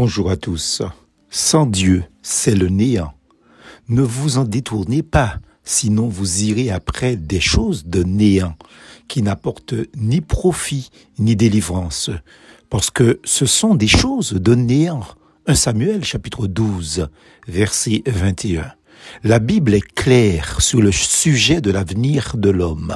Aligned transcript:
Bonjour 0.00 0.30
à 0.30 0.36
tous. 0.36 0.80
Sans 1.28 1.66
Dieu, 1.66 2.04
c'est 2.22 2.54
le 2.54 2.68
néant. 2.68 3.14
Ne 3.88 4.02
vous 4.02 4.38
en 4.38 4.44
détournez 4.44 5.02
pas, 5.02 5.38
sinon 5.64 6.06
vous 6.06 6.44
irez 6.44 6.70
après 6.70 7.16
des 7.16 7.40
choses 7.40 7.84
de 7.84 8.04
néant 8.04 8.54
qui 9.08 9.22
n'apportent 9.22 9.74
ni 9.96 10.20
profit 10.20 10.90
ni 11.18 11.34
délivrance, 11.34 12.10
parce 12.70 12.90
que 12.92 13.18
ce 13.24 13.44
sont 13.44 13.74
des 13.74 13.88
choses 13.88 14.34
de 14.34 14.54
néant. 14.54 15.02
1 15.48 15.56
Samuel 15.56 16.04
chapitre 16.04 16.46
12, 16.46 17.08
verset 17.48 18.04
21. 18.06 18.70
La 19.24 19.38
Bible 19.38 19.74
est 19.74 19.94
claire 19.94 20.60
sur 20.60 20.80
le 20.80 20.92
sujet 20.92 21.60
de 21.60 21.70
l'avenir 21.70 22.36
de 22.36 22.50
l'homme. 22.50 22.94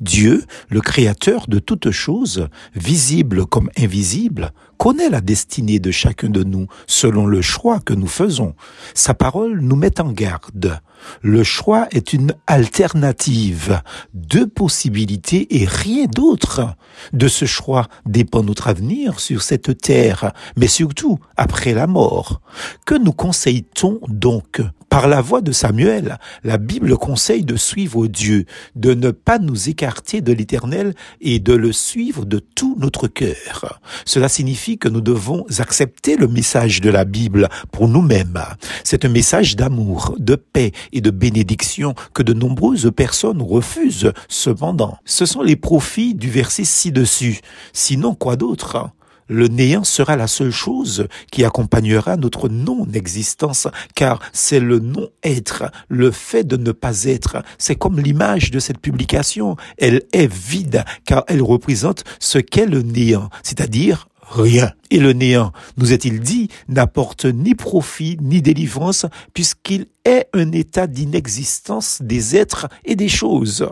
Dieu, 0.00 0.44
le 0.68 0.80
créateur 0.80 1.46
de 1.48 1.58
toutes 1.58 1.90
choses, 1.90 2.48
visible 2.74 3.46
comme 3.46 3.70
invisible, 3.78 4.52
connaît 4.78 5.10
la 5.10 5.20
destinée 5.20 5.78
de 5.78 5.90
chacun 5.90 6.28
de 6.28 6.42
nous 6.42 6.66
selon 6.86 7.26
le 7.26 7.40
choix 7.40 7.78
que 7.80 7.94
nous 7.94 8.08
faisons. 8.08 8.54
Sa 8.94 9.14
parole 9.14 9.60
nous 9.60 9.76
met 9.76 10.00
en 10.00 10.10
garde. 10.10 10.80
Le 11.20 11.44
choix 11.44 11.86
est 11.92 12.12
une 12.12 12.34
alternative, 12.46 13.80
deux 14.14 14.46
possibilités 14.46 15.62
et 15.62 15.66
rien 15.66 16.06
d'autre. 16.06 16.74
De 17.12 17.28
ce 17.28 17.44
choix 17.44 17.88
dépend 18.06 18.42
notre 18.42 18.68
avenir 18.68 19.20
sur 19.20 19.42
cette 19.42 19.78
terre, 19.78 20.32
mais 20.56 20.68
surtout 20.68 21.18
après 21.36 21.74
la 21.74 21.86
mort. 21.86 22.40
Que 22.84 22.94
nous 22.96 23.12
conseille-t-on 23.12 24.00
donc 24.08 24.60
par 24.92 25.08
la 25.08 25.22
voix 25.22 25.40
de 25.40 25.52
Samuel, 25.52 26.18
la 26.44 26.58
Bible 26.58 26.98
conseille 26.98 27.44
de 27.44 27.56
suivre 27.56 28.06
Dieu, 28.08 28.44
de 28.76 28.92
ne 28.92 29.10
pas 29.10 29.38
nous 29.38 29.70
écarter 29.70 30.20
de 30.20 30.34
l'Éternel 30.34 30.92
et 31.22 31.38
de 31.38 31.54
le 31.54 31.72
suivre 31.72 32.26
de 32.26 32.38
tout 32.38 32.76
notre 32.78 33.08
cœur. 33.08 33.80
Cela 34.04 34.28
signifie 34.28 34.76
que 34.76 34.90
nous 34.90 35.00
devons 35.00 35.46
accepter 35.58 36.16
le 36.16 36.28
message 36.28 36.82
de 36.82 36.90
la 36.90 37.06
Bible 37.06 37.48
pour 37.70 37.88
nous-mêmes. 37.88 38.38
C'est 38.84 39.06
un 39.06 39.08
message 39.08 39.56
d'amour, 39.56 40.14
de 40.18 40.34
paix 40.34 40.72
et 40.92 41.00
de 41.00 41.08
bénédiction 41.08 41.94
que 42.12 42.22
de 42.22 42.34
nombreuses 42.34 42.92
personnes 42.94 43.40
refusent 43.40 44.12
cependant. 44.28 44.98
Ce 45.06 45.24
sont 45.24 45.40
les 45.40 45.56
profits 45.56 46.14
du 46.14 46.28
verset 46.28 46.64
ci-dessus. 46.64 47.40
Sinon, 47.72 48.14
quoi 48.14 48.36
d'autre? 48.36 48.90
Le 49.32 49.48
néant 49.48 49.84
sera 49.84 50.16
la 50.16 50.26
seule 50.26 50.50
chose 50.50 51.08
qui 51.30 51.44
accompagnera 51.44 52.16
notre 52.16 52.48
non-existence, 52.48 53.66
car 53.94 54.20
c'est 54.32 54.60
le 54.60 54.78
non-être, 54.78 55.64
le 55.88 56.10
fait 56.10 56.44
de 56.44 56.56
ne 56.56 56.72
pas 56.72 57.04
être. 57.04 57.42
C'est 57.58 57.76
comme 57.76 57.98
l'image 57.98 58.50
de 58.50 58.60
cette 58.60 58.78
publication. 58.78 59.56
Elle 59.78 60.02
est 60.12 60.32
vide, 60.32 60.84
car 61.04 61.24
elle 61.28 61.42
représente 61.42 62.04
ce 62.20 62.38
qu'est 62.38 62.66
le 62.66 62.82
néant, 62.82 63.30
c'est-à-dire 63.42 64.06
rien. 64.32 64.72
Et 64.90 64.98
le 64.98 65.12
néant, 65.12 65.52
nous 65.76 65.92
est-il 65.92 66.20
dit, 66.20 66.48
n'apporte 66.68 67.24
ni 67.24 67.54
profit 67.54 68.16
ni 68.20 68.42
délivrance, 68.42 69.06
puisqu'il 69.34 69.86
est 70.04 70.28
un 70.32 70.52
état 70.52 70.86
d'inexistence 70.86 72.02
des 72.02 72.36
êtres 72.36 72.68
et 72.84 72.96
des 72.96 73.08
choses. 73.08 73.66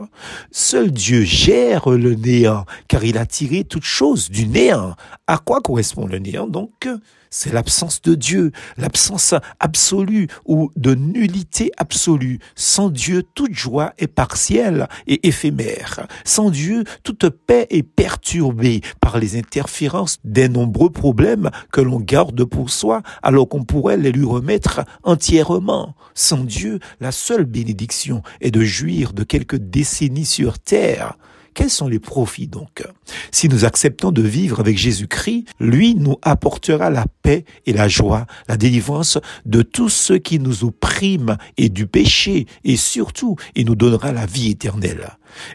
Seul 0.50 0.91
Dieu 0.91 1.22
gère 1.22 1.88
le 1.91 2.14
néant, 2.14 2.64
car 2.88 3.05
il 3.05 3.19
a 3.19 3.27
tiré 3.27 3.64
toute 3.64 3.84
chose 3.84 4.31
du 4.31 4.47
néant. 4.47 4.94
À 5.27 5.38
quoi 5.38 5.61
correspond 5.61 6.06
le 6.06 6.19
néant 6.19 6.47
donc? 6.47 6.88
C'est 7.31 7.53
l'absence 7.53 8.03
de 8.03 8.14
Dieu, 8.14 8.50
l'absence 8.77 9.34
absolue 9.61 10.27
ou 10.45 10.70
de 10.77 10.95
nullité 10.95 11.70
absolue. 11.77 12.41
Sans 12.56 12.91
Dieu, 12.91 13.22
toute 13.22 13.55
joie 13.55 13.95
est 13.98 14.09
partielle 14.09 14.89
et 15.06 15.28
éphémère. 15.28 16.06
Sans 16.25 16.50
Dieu, 16.50 16.84
toute 17.05 17.28
paix 17.28 17.67
est 17.70 17.84
perturbée 17.84 18.81
par 19.00 19.19
les 19.19 19.39
interférences 19.39 20.19
des 20.25 20.48
nombreux 20.48 20.91
problèmes 20.91 21.50
que 21.72 21.81
l'on 21.81 22.00
garde 22.00 22.45
pour 22.45 22.70
soi 22.70 23.03
alors 23.22 23.48
qu'on 23.48 23.65
pourrait 23.65 23.97
les 23.97 24.12
lui 24.12 24.25
remettre 24.25 24.81
entièrement. 25.05 25.94
Sans 26.15 26.44
Dieu, 26.44 26.81
la 27.00 27.12
seule 27.12 27.44
bénédiction 27.44 28.22
est 28.41 28.50
de 28.50 28.62
jouir 28.62 29.12
de 29.12 29.22
quelques 29.22 29.56
décennies 29.56 30.25
sur 30.25 30.59
terre 30.59 31.16
quels 31.55 31.71
sont 31.71 31.88
les 31.88 31.99
profits 31.99 32.47
donc 32.47 32.83
Si 33.31 33.49
nous 33.49 33.65
acceptons 33.65 34.12
de 34.12 34.22
vivre 34.22 34.61
avec 34.61 34.78
Jésus-Christ, 34.78 35.47
lui 35.59 35.94
nous 35.94 36.16
apportera 36.22 36.91
la 36.91 37.06
paix 37.22 37.44
et 37.66 37.72
la 37.72 37.88
joie, 37.88 38.27
la 38.49 38.56
délivrance 38.56 39.19
de 39.47 39.62
tout 39.62 39.89
ce 39.89 40.12
qui 40.12 40.39
nous 40.39 40.65
opprime 40.65 41.37
et 41.56 41.69
du 41.69 41.87
péché, 41.87 42.47
et 42.65 42.77
surtout, 42.77 43.37
il 43.55 43.66
nous 43.66 43.77
donnera 43.77 44.12
la 44.12 44.27
vie 44.27 44.50
éternelle. 44.50 45.10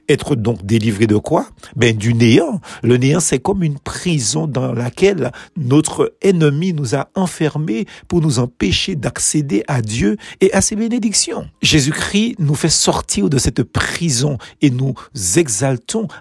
Être 0.09 0.35
donc 0.35 0.65
délivré 0.65 1.07
de 1.07 1.17
quoi? 1.17 1.47
Ben 1.75 1.95
du 1.95 2.13
néant. 2.13 2.61
Le 2.83 2.97
néant, 2.97 3.19
c'est 3.19 3.39
comme 3.39 3.63
une 3.63 3.79
prison 3.79 4.47
dans 4.47 4.73
laquelle 4.73 5.31
notre 5.57 6.15
ennemi 6.21 6.73
nous 6.73 6.95
a 6.95 7.09
enfermés 7.15 7.85
pour 8.07 8.21
nous 8.21 8.39
empêcher 8.39 8.95
d'accéder 8.95 9.63
à 9.67 9.81
Dieu 9.81 10.17
et 10.41 10.53
à 10.53 10.61
ses 10.61 10.75
bénédictions. 10.75 11.47
Jésus-Christ 11.61 12.35
nous 12.39 12.55
fait 12.55 12.69
sortir 12.69 13.29
de 13.29 13.37
cette 13.37 13.63
prison 13.63 14.37
et 14.61 14.69
nous 14.69 14.93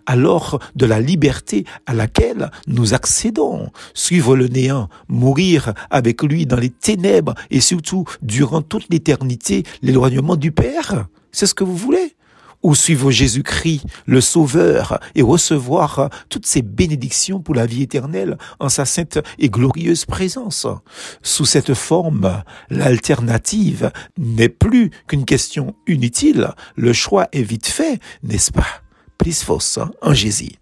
alors 0.06 0.60
de 0.74 0.86
la 0.86 1.00
liberté 1.00 1.64
à 1.86 1.94
laquelle 1.94 2.50
nous 2.66 2.94
accédons. 2.94 3.70
Suivre 3.94 4.36
le 4.36 4.48
néant, 4.48 4.88
mourir 5.08 5.74
avec 5.90 6.22
lui 6.22 6.46
dans 6.46 6.56
les 6.56 6.70
ténèbres 6.70 7.34
et 7.50 7.60
surtout 7.60 8.04
durant 8.22 8.62
toute 8.62 8.86
l'éternité, 8.90 9.64
l'éloignement 9.82 10.36
du 10.36 10.52
Père. 10.52 11.06
C'est 11.32 11.46
ce 11.46 11.54
que 11.54 11.64
vous 11.64 11.76
voulez? 11.76 12.16
Ou 12.62 12.74
suivre 12.74 13.10
Jésus-Christ, 13.10 13.84
le 14.06 14.22
Sauveur, 14.22 14.98
et 15.14 15.20
recevoir 15.20 16.08
toutes 16.30 16.46
ces 16.46 16.62
bénédictions 16.62 17.40
pour 17.40 17.54
la 17.54 17.66
vie 17.66 17.82
éternelle 17.82 18.38
en 18.58 18.70
sa 18.70 18.86
sainte 18.86 19.18
et 19.38 19.50
glorieuse 19.50 20.06
présence? 20.06 20.66
Sous 21.20 21.44
cette 21.44 21.74
forme, 21.74 22.42
l'alternative 22.70 23.92
n'est 24.16 24.48
plus 24.48 24.90
qu'une 25.06 25.26
question 25.26 25.74
inutile. 25.86 26.54
Le 26.74 26.94
choix 26.94 27.28
est 27.32 27.42
vite 27.42 27.66
fait, 27.66 28.00
n'est-ce 28.22 28.50
pas? 28.50 28.83
Plus 29.24 29.42
fausse 29.42 29.78
en 30.02 30.12
Jésus. 30.12 30.52